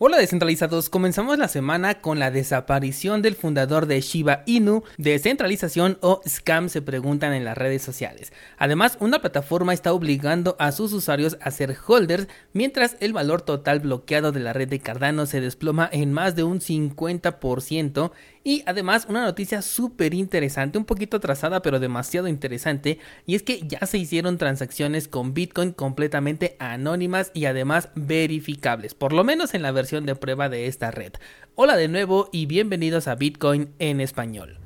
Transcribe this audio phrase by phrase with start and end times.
[0.00, 6.20] Hola descentralizados, comenzamos la semana con la desaparición del fundador de Shiba Inu, descentralización o
[6.24, 8.32] scam se preguntan en las redes sociales.
[8.58, 13.80] Además, una plataforma está obligando a sus usuarios a ser holders, mientras el valor total
[13.80, 18.12] bloqueado de la red de Cardano se desploma en más de un 50%
[18.48, 23.60] y además una noticia súper interesante, un poquito atrasada pero demasiado interesante, y es que
[23.68, 29.60] ya se hicieron transacciones con Bitcoin completamente anónimas y además verificables, por lo menos en
[29.60, 31.12] la versión de prueba de esta red.
[31.56, 34.58] Hola de nuevo y bienvenidos a Bitcoin en español.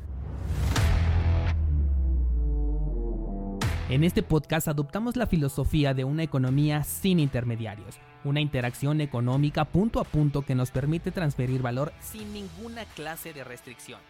[3.89, 10.01] En este podcast adoptamos la filosofía de una economía sin intermediarios, una interacción económica punto
[10.01, 14.01] a punto que nos permite transferir valor sin ninguna clase de restricción.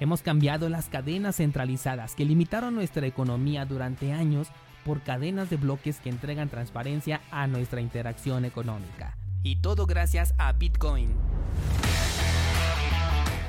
[0.00, 4.48] Hemos cambiado las cadenas centralizadas que limitaron nuestra economía durante años
[4.84, 9.16] por cadenas de bloques que entregan transparencia a nuestra interacción económica.
[9.42, 11.14] Y todo gracias a Bitcoin.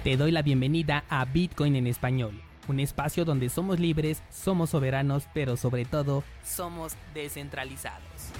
[0.03, 5.27] Te doy la bienvenida a Bitcoin en español, un espacio donde somos libres, somos soberanos,
[5.33, 8.31] pero sobre todo somos descentralizados.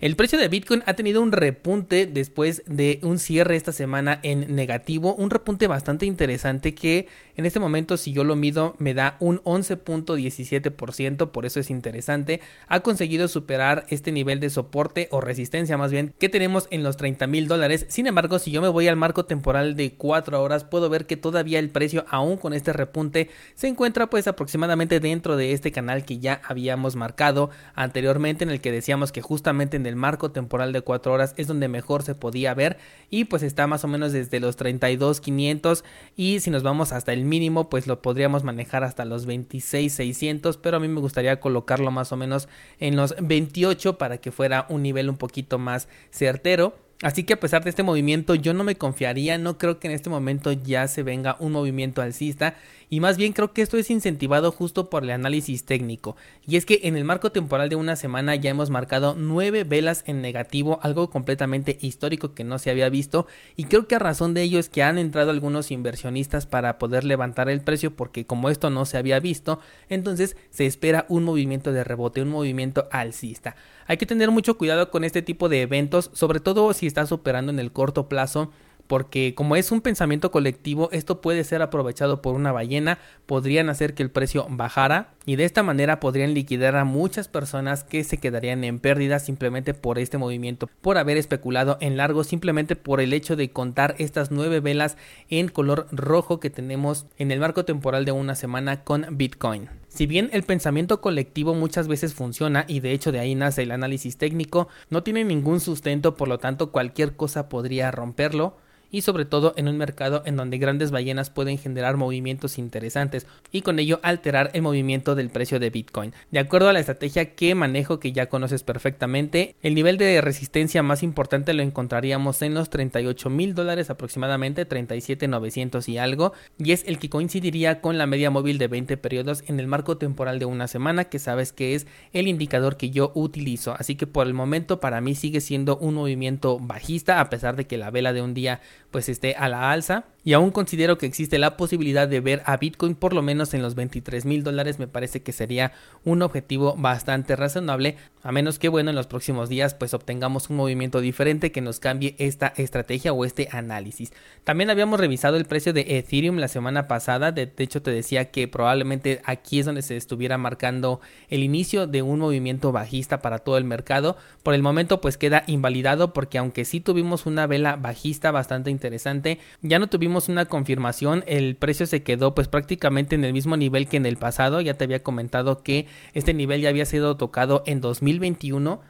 [0.00, 4.54] El precio de Bitcoin ha tenido un repunte después de un cierre esta semana en
[4.54, 7.06] negativo, un repunte bastante interesante que
[7.36, 12.40] en este momento si yo lo mido me da un 11.17%, por eso es interesante.
[12.66, 16.96] Ha conseguido superar este nivel de soporte o resistencia más bien que tenemos en los
[16.96, 17.86] 30 mil dólares.
[17.88, 21.16] Sin embargo, si yo me voy al marco temporal de 4 horas, puedo ver que
[21.16, 26.04] todavía el precio aún con este repunte se encuentra pues aproximadamente dentro de este canal
[26.04, 30.72] que ya habíamos marcado anteriormente en el que decíamos que justamente en el marco temporal
[30.72, 32.78] de 4 horas es donde mejor se podía ver
[33.10, 35.84] y pues está más o menos desde los 32.500
[36.16, 40.76] y si nos vamos hasta el mínimo pues lo podríamos manejar hasta los 26.600 pero
[40.76, 44.82] a mí me gustaría colocarlo más o menos en los 28 para que fuera un
[44.82, 46.74] nivel un poquito más certero.
[47.02, 49.94] Así que a pesar de este movimiento yo no me confiaría, no creo que en
[49.94, 52.54] este momento ya se venga un movimiento alcista
[52.90, 56.16] y más bien creo que esto es incentivado justo por el análisis técnico.
[56.46, 60.04] Y es que en el marco temporal de una semana ya hemos marcado nueve velas
[60.06, 63.26] en negativo, algo completamente histórico que no se había visto
[63.56, 67.04] y creo que a razón de ello es que han entrado algunos inversionistas para poder
[67.04, 71.72] levantar el precio porque como esto no se había visto, entonces se espera un movimiento
[71.72, 73.56] de rebote, un movimiento alcista.
[73.86, 77.52] Hay que tener mucho cuidado con este tipo de eventos, sobre todo si estás operando
[77.52, 78.50] en el corto plazo
[78.86, 83.94] porque como es un pensamiento colectivo, esto puede ser aprovechado por una ballena, podrían hacer
[83.94, 88.18] que el precio bajara y de esta manera podrían liquidar a muchas personas que se
[88.18, 93.12] quedarían en pérdida simplemente por este movimiento, por haber especulado en largo, simplemente por el
[93.12, 94.96] hecho de contar estas nueve velas
[95.30, 99.68] en color rojo que tenemos en el marco temporal de una semana con Bitcoin.
[99.88, 103.70] Si bien el pensamiento colectivo muchas veces funciona y de hecho de ahí nace el
[103.70, 108.56] análisis técnico, no tiene ningún sustento, por lo tanto cualquier cosa podría romperlo,
[108.94, 113.62] y sobre todo en un mercado en donde grandes ballenas pueden generar movimientos interesantes y
[113.62, 116.12] con ello alterar el movimiento del precio de Bitcoin.
[116.30, 120.84] De acuerdo a la estrategia que manejo que ya conoces perfectamente, el nivel de resistencia
[120.84, 126.70] más importante lo encontraríamos en los 38 mil dólares aproximadamente, 37 900 y algo, y
[126.70, 130.38] es el que coincidiría con la media móvil de 20 periodos en el marco temporal
[130.38, 133.74] de una semana, que sabes que es el indicador que yo utilizo.
[133.76, 137.66] Así que por el momento para mí sigue siendo un movimiento bajista, a pesar de
[137.66, 138.60] que la vela de un día
[138.94, 142.56] pues esté a la alza y aún considero que existe la posibilidad de ver a
[142.56, 144.78] Bitcoin por lo menos en los 23 mil dólares.
[144.78, 149.50] Me parece que sería un objetivo bastante razonable, a menos que bueno en los próximos
[149.50, 154.12] días pues obtengamos un movimiento diferente que nos cambie esta estrategia o este análisis.
[154.44, 158.48] También habíamos revisado el precio de Ethereum la semana pasada, de, hecho te decía que
[158.48, 163.58] probablemente aquí es donde se estuviera marcando el inicio de un movimiento bajista para todo
[163.58, 164.16] el mercado.
[164.42, 169.38] Por el momento pues queda invalidado porque aunque sí tuvimos una vela bajista bastante interesante,
[169.60, 173.88] ya no tuvimos una confirmación, el precio se quedó pues prácticamente en el mismo nivel
[173.88, 177.62] que en el pasado, ya te había comentado que este nivel ya había sido tocado
[177.66, 178.80] en 2021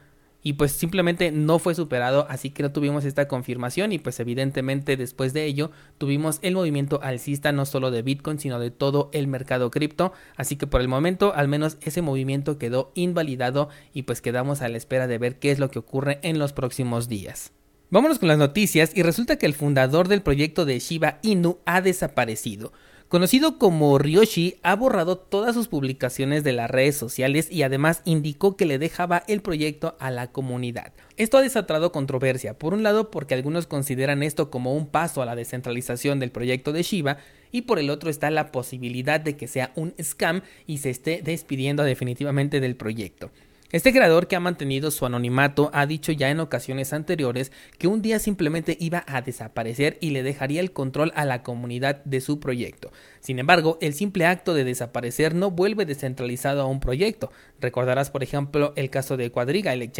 [0.47, 4.95] y pues simplemente no fue superado, así que no tuvimos esta confirmación y pues evidentemente
[4.95, 9.25] después de ello tuvimos el movimiento alcista no solo de Bitcoin sino de todo el
[9.25, 14.21] mercado cripto, así que por el momento al menos ese movimiento quedó invalidado y pues
[14.21, 17.54] quedamos a la espera de ver qué es lo que ocurre en los próximos días.
[17.91, 21.81] Vámonos con las noticias y resulta que el fundador del proyecto de Shiba Inu ha
[21.81, 22.73] desaparecido.
[23.09, 28.57] Conocido como Ryoshi, ha borrado todas sus publicaciones de las redes sociales y además indicó
[28.57, 30.93] que le dejaba el proyecto a la comunidad.
[31.15, 35.25] Esto ha desatado controversia, por un lado porque algunos consideran esto como un paso a
[35.27, 37.17] la descentralización del proyecto de Shiba
[37.51, 41.21] y por el otro está la posibilidad de que sea un scam y se esté
[41.23, 43.29] despidiendo definitivamente del proyecto.
[43.71, 48.03] Este creador que ha mantenido su anonimato ha dicho ya en ocasiones anteriores que un
[48.03, 52.39] día simplemente iba a desaparecer y le dejaría el control a la comunidad de su
[52.39, 52.91] proyecto.
[53.21, 57.31] Sin embargo, el simple acto de desaparecer no vuelve descentralizado a un proyecto.
[57.59, 59.91] Recordarás, por ejemplo, el caso de Quadriga, el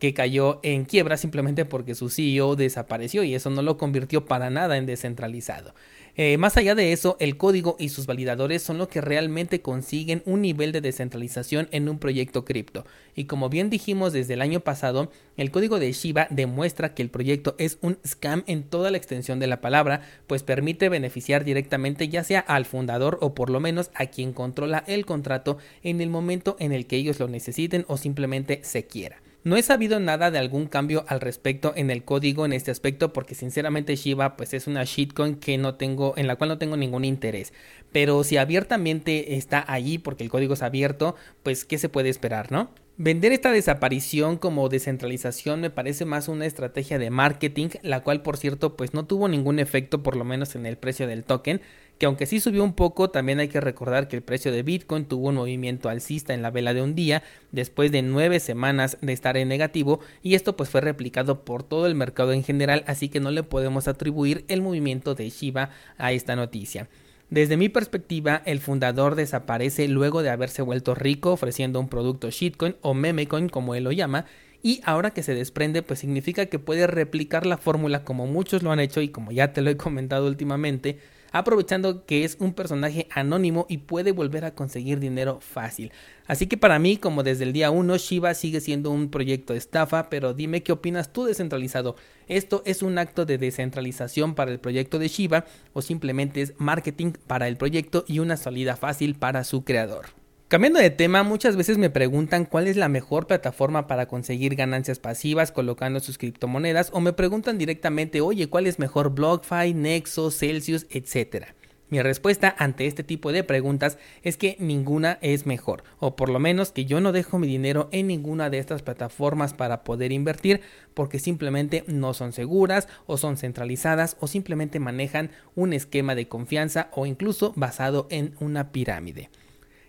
[0.00, 4.50] que cayó en quiebra simplemente porque su CEO desapareció y eso no lo convirtió para
[4.50, 5.72] nada en descentralizado.
[6.16, 10.22] Eh, más allá de eso, el código y sus validadores son lo que realmente consiguen
[10.26, 12.86] un nivel de descentralización en un proyecto cripto.
[13.16, 17.10] Y como bien dijimos desde el año pasado, el código de Shiba demuestra que el
[17.10, 22.08] proyecto es un scam en toda la extensión de la palabra, pues permite beneficiar directamente
[22.08, 26.10] ya sea al fundador o por lo menos a quien controla el contrato en el
[26.10, 29.23] momento en el que ellos lo necesiten o simplemente se quiera.
[29.44, 33.12] No he sabido nada de algún cambio al respecto en el código en este aspecto
[33.12, 36.78] porque sinceramente Shiba pues es una shitcoin que no tengo en la cual no tengo
[36.78, 37.52] ningún interés.
[37.92, 42.50] Pero si abiertamente está allí porque el código es abierto, pues qué se puede esperar,
[42.50, 42.70] ¿no?
[42.96, 48.38] Vender esta desaparición como descentralización me parece más una estrategia de marketing, la cual por
[48.38, 51.60] cierto pues no tuvo ningún efecto por lo menos en el precio del token,
[51.98, 55.04] que aunque sí subió un poco, también hay que recordar que el precio de Bitcoin
[55.04, 59.12] tuvo un movimiento alcista en la vela de un día después de nueve semanas de
[59.12, 63.08] estar en negativo y esto pues fue replicado por todo el mercado en general, así
[63.08, 66.88] que no le podemos atribuir el movimiento de Shiba a esta noticia.
[67.30, 72.76] Desde mi perspectiva, el fundador desaparece luego de haberse vuelto rico ofreciendo un producto shitcoin
[72.80, 74.26] o memecoin como él lo llama,
[74.62, 78.72] y ahora que se desprende pues significa que puede replicar la fórmula como muchos lo
[78.72, 80.98] han hecho y como ya te lo he comentado últimamente,
[81.34, 85.90] aprovechando que es un personaje anónimo y puede volver a conseguir dinero fácil.
[86.28, 89.58] Así que para mí, como desde el día 1, Shiba sigue siendo un proyecto de
[89.58, 91.96] estafa, pero dime qué opinas tú descentralizado.
[92.28, 97.14] ¿Esto es un acto de descentralización para el proyecto de Shiba o simplemente es marketing
[97.26, 100.23] para el proyecto y una salida fácil para su creador?
[100.48, 104.98] Cambiando de tema, muchas veces me preguntan cuál es la mejor plataforma para conseguir ganancias
[104.98, 110.86] pasivas colocando sus criptomonedas o me preguntan directamente, oye, ¿cuál es mejor BlockFi, Nexo, Celsius,
[110.90, 111.54] etcétera?
[111.88, 116.38] Mi respuesta ante este tipo de preguntas es que ninguna es mejor, o por lo
[116.38, 120.60] menos que yo no dejo mi dinero en ninguna de estas plataformas para poder invertir
[120.92, 126.88] porque simplemente no son seguras o son centralizadas o simplemente manejan un esquema de confianza
[126.92, 129.30] o incluso basado en una pirámide.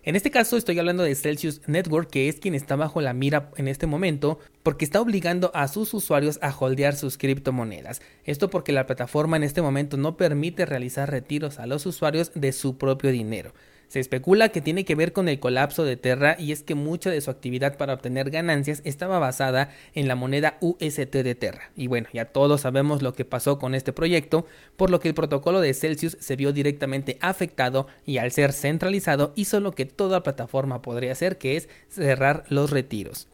[0.06, 3.50] En este caso estoy hablando de Celsius Network, que es quien está bajo la mira
[3.56, 8.00] en este momento, porque está obligando a sus usuarios a holdear sus criptomonedas.
[8.22, 12.52] Esto porque la plataforma en este momento no permite realizar retiros a los usuarios de
[12.52, 13.52] su propio dinero.
[13.88, 17.10] Se especula que tiene que ver con el colapso de Terra y es que mucha
[17.10, 21.70] de su actividad para obtener ganancias estaba basada en la moneda UST de Terra.
[21.76, 24.46] Y bueno, ya todos sabemos lo que pasó con este proyecto,
[24.76, 29.32] por lo que el protocolo de Celsius se vio directamente afectado y al ser centralizado
[29.36, 33.28] hizo lo que toda plataforma podría hacer, que es cerrar los retiros.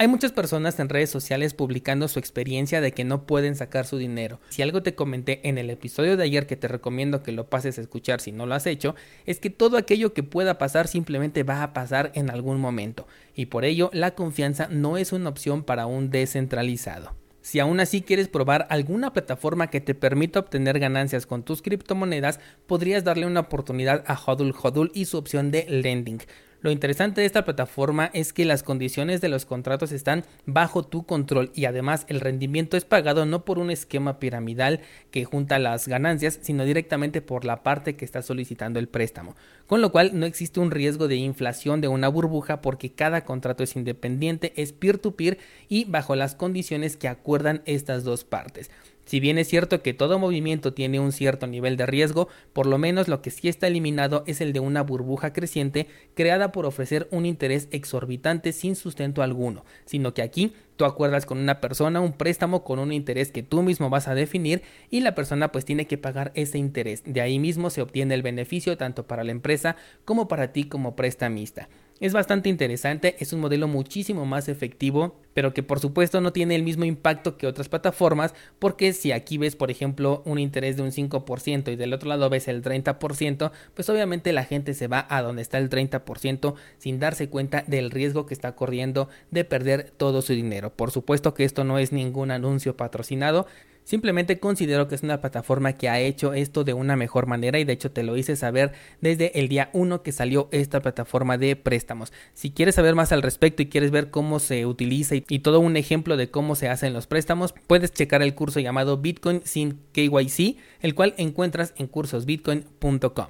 [0.00, 3.98] Hay muchas personas en redes sociales publicando su experiencia de que no pueden sacar su
[3.98, 4.38] dinero.
[4.48, 7.78] Si algo te comenté en el episodio de ayer que te recomiendo que lo pases
[7.78, 8.94] a escuchar si no lo has hecho,
[9.26, 13.08] es que todo aquello que pueda pasar simplemente va a pasar en algún momento.
[13.34, 17.16] Y por ello la confianza no es una opción para un descentralizado.
[17.40, 22.38] Si aún así quieres probar alguna plataforma que te permita obtener ganancias con tus criptomonedas,
[22.68, 26.20] podrías darle una oportunidad a Hodl Hodl y su opción de lending.
[26.60, 31.06] Lo interesante de esta plataforma es que las condiciones de los contratos están bajo tu
[31.06, 34.80] control y además el rendimiento es pagado no por un esquema piramidal
[35.12, 39.36] que junta las ganancias, sino directamente por la parte que está solicitando el préstamo.
[39.68, 43.62] Con lo cual no existe un riesgo de inflación de una burbuja porque cada contrato
[43.62, 48.68] es independiente, es peer-to-peer -peer y bajo las condiciones que acuerdan estas dos partes.
[49.08, 52.76] Si bien es cierto que todo movimiento tiene un cierto nivel de riesgo, por lo
[52.76, 57.08] menos lo que sí está eliminado es el de una burbuja creciente creada por ofrecer
[57.10, 62.12] un interés exorbitante sin sustento alguno, sino que aquí tú acuerdas con una persona un
[62.12, 64.60] préstamo con un interés que tú mismo vas a definir
[64.90, 67.02] y la persona pues tiene que pagar ese interés.
[67.06, 70.96] De ahí mismo se obtiene el beneficio tanto para la empresa como para ti como
[70.96, 71.70] prestamista.
[72.00, 76.54] Es bastante interesante, es un modelo muchísimo más efectivo, pero que por supuesto no tiene
[76.54, 80.84] el mismo impacto que otras plataformas, porque si aquí ves, por ejemplo, un interés de
[80.84, 85.08] un 5% y del otro lado ves el 30%, pues obviamente la gente se va
[85.10, 89.90] a donde está el 30% sin darse cuenta del riesgo que está corriendo de perder
[89.96, 90.72] todo su dinero.
[90.72, 93.48] Por supuesto que esto no es ningún anuncio patrocinado,
[93.88, 97.64] Simplemente considero que es una plataforma que ha hecho esto de una mejor manera y
[97.64, 101.56] de hecho te lo hice saber desde el día 1 que salió esta plataforma de
[101.56, 102.12] préstamos.
[102.34, 105.78] Si quieres saber más al respecto y quieres ver cómo se utiliza y, todo un
[105.78, 110.58] ejemplo de cómo se hacen los préstamos, puedes checar el curso llamado Bitcoin sin KYC,
[110.82, 113.28] el cual encuentras en cursosbitcoin.com.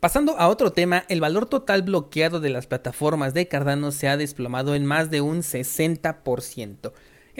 [0.00, 4.16] Pasando a otro tema, el valor total bloqueado de las plataformas de Cardano se ha
[4.16, 6.90] desplomado en más de un 60%.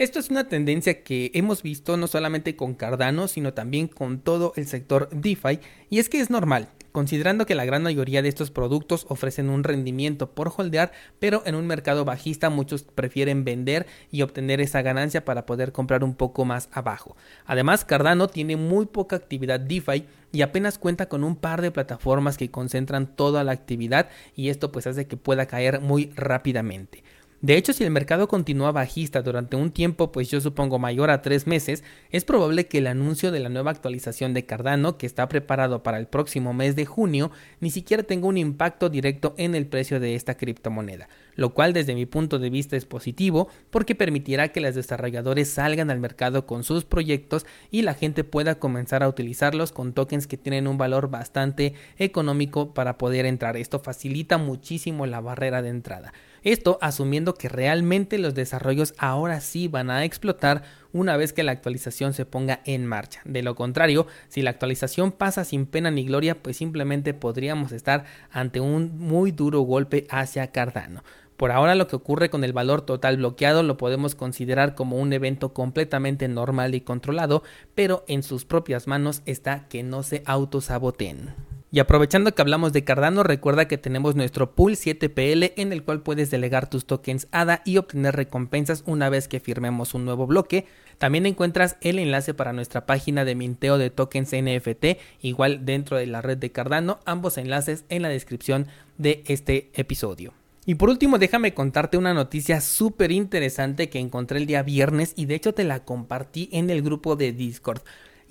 [0.01, 4.51] Esto es una tendencia que hemos visto no solamente con Cardano, sino también con todo
[4.55, 5.59] el sector DeFi,
[5.91, 6.69] y es que es normal.
[6.91, 11.53] Considerando que la gran mayoría de estos productos ofrecen un rendimiento por holdear, pero en
[11.53, 16.45] un mercado bajista muchos prefieren vender y obtener esa ganancia para poder comprar un poco
[16.45, 17.15] más abajo.
[17.45, 22.37] Además, Cardano tiene muy poca actividad DeFi y apenas cuenta con un par de plataformas
[22.39, 27.03] que concentran toda la actividad y esto pues hace que pueda caer muy rápidamente.
[27.41, 31.23] De hecho, si el mercado continúa bajista durante un tiempo, pues yo supongo mayor a
[31.23, 35.27] tres meses, es probable que el anuncio de la nueva actualización de Cardano, que está
[35.27, 39.65] preparado para el próximo mes de junio, ni siquiera tenga un impacto directo en el
[39.65, 44.49] precio de esta criptomoneda, lo cual desde mi punto de vista es positivo porque permitirá
[44.49, 49.09] que los desarrolladores salgan al mercado con sus proyectos y la gente pueda comenzar a
[49.09, 53.57] utilizarlos con tokens que tienen un valor bastante económico para poder entrar.
[53.57, 56.13] Esto facilita muchísimo la barrera de entrada.
[56.43, 61.51] Esto asumiendo que realmente los desarrollos ahora sí van a explotar una vez que la
[61.51, 63.21] actualización se ponga en marcha.
[63.25, 68.05] De lo contrario, si la actualización pasa sin pena ni gloria, pues simplemente podríamos estar
[68.31, 71.03] ante un muy duro golpe hacia Cardano.
[71.37, 75.13] Por ahora lo que ocurre con el valor total bloqueado lo podemos considerar como un
[75.13, 77.43] evento completamente normal y controlado,
[77.75, 81.50] pero en sus propias manos está que no se autosaboteen.
[81.73, 86.01] Y aprovechando que hablamos de Cardano, recuerda que tenemos nuestro pool 7PL en el cual
[86.01, 90.65] puedes delegar tus tokens ADA y obtener recompensas una vez que firmemos un nuevo bloque.
[90.97, 96.07] También encuentras el enlace para nuestra página de minteo de tokens NFT, igual dentro de
[96.07, 100.33] la red de Cardano, ambos enlaces en la descripción de este episodio.
[100.65, 105.25] Y por último, déjame contarte una noticia súper interesante que encontré el día viernes y
[105.25, 107.81] de hecho te la compartí en el grupo de Discord.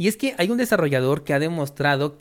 [0.00, 2.16] Y es que hay un desarrollador que ha demostrado,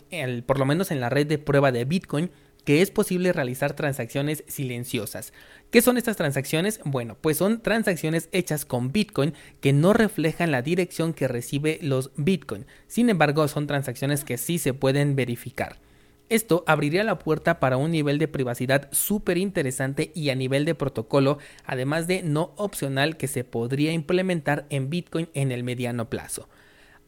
[0.46, 2.30] por lo menos en la red de prueba de Bitcoin,
[2.66, 5.32] que es posible realizar transacciones silenciosas.
[5.72, 6.82] ¿Qué son estas transacciones?
[6.84, 12.12] Bueno, pues son transacciones hechas con Bitcoin que no reflejan la dirección que recibe los
[12.18, 12.66] Bitcoin.
[12.88, 15.80] Sin embargo, son transacciones que sí se pueden verificar.
[16.28, 20.76] Esto abriría la puerta para un nivel de privacidad súper interesante y a nivel de
[20.76, 26.50] protocolo, además de no opcional que se podría implementar en Bitcoin en el mediano plazo.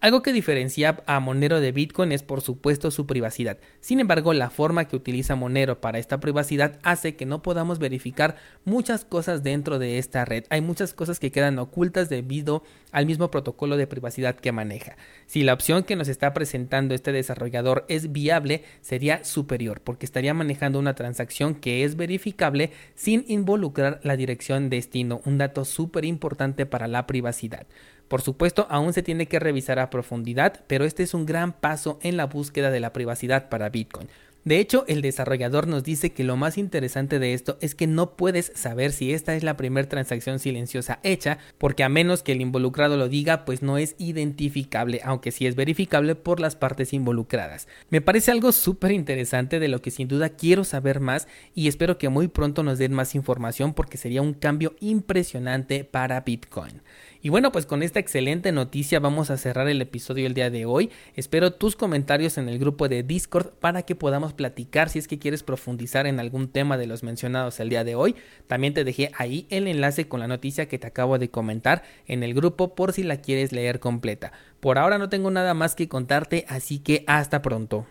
[0.02, 3.60] Algo que diferencia a Monero de Bitcoin es por supuesto su privacidad.
[3.82, 8.36] Sin embargo, la forma que utiliza Monero para esta privacidad hace que no podamos verificar
[8.66, 10.46] muchas cosas dentro de esta red.
[10.50, 14.98] Hay muchas cosas que quedan ocultas debido al mismo protocolo de privacidad que maneja.
[15.28, 20.34] Si la opción que nos está presentando este desarrollador es viable, sería superior porque estaría
[20.34, 26.66] manejando una transacción que es verificable sin involucrar la dirección destino, un dato súper importante
[26.66, 27.68] para la privacidad.
[28.12, 31.98] Por supuesto, aún se tiene que revisar a profundidad, pero este es un gran paso
[32.02, 34.10] en la búsqueda de la privacidad para Bitcoin.
[34.44, 38.16] De hecho, el desarrollador nos dice que lo más interesante de esto es que no
[38.16, 42.42] puedes saber si esta es la primera transacción silenciosa hecha, porque a menos que el
[42.42, 47.68] involucrado lo diga, pues no es identificable, aunque sí es verificable por las partes involucradas.
[47.92, 52.00] Me parece algo súper interesante de lo que sin duda quiero saber más y espero
[52.00, 56.82] que muy pronto nos den más información porque sería un cambio impresionante para Bitcoin.
[57.24, 60.66] Y bueno, pues con esta excelente noticia vamos a cerrar el episodio el día de
[60.66, 60.90] hoy.
[61.16, 63.94] Espero tus comentarios en el grupo de Discord para que
[64.34, 67.96] platicar si es que quieres profundizar en algún tema de los mencionados el día de
[67.96, 68.16] hoy.
[68.48, 72.24] También te dejé ahí el enlace con la noticia que te acabo de comentar en
[72.24, 74.32] el grupo por si la quieres leer completa.
[74.60, 77.86] Por ahora no tengo nada más que contarte, así que hasta pronto.